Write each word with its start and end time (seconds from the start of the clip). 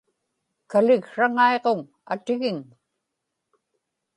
kaliksraŋaiġuŋ 0.71 1.79
atigin 2.13 2.59